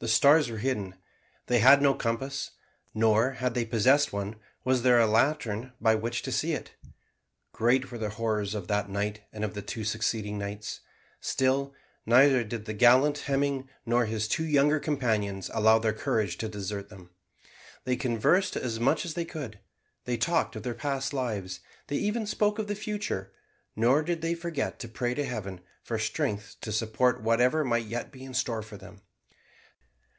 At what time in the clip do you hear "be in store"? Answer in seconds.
28.10-28.60